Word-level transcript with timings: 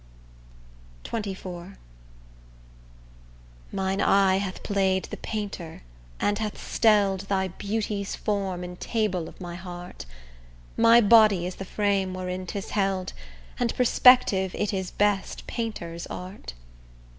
XXIV 1.03 1.75
Mine 3.71 4.01
eye 4.01 4.37
hath 4.37 4.63
play'd 4.63 5.03
the 5.11 5.17
painter 5.17 5.83
and 6.19 6.39
hath 6.39 6.57
stell'd, 6.57 7.27
Thy 7.29 7.49
beauty's 7.49 8.15
form 8.15 8.63
in 8.63 8.77
table 8.77 9.29
of 9.29 9.39
my 9.39 9.53
heart; 9.53 10.07
My 10.75 11.01
body 11.01 11.45
is 11.45 11.57
the 11.57 11.65
frame 11.65 12.15
wherein 12.15 12.47
'tis 12.47 12.71
held, 12.71 13.13
And 13.59 13.75
perspective 13.75 14.55
it 14.55 14.73
is 14.73 14.89
best 14.89 15.45
painter's 15.45 16.07
art. 16.07 16.55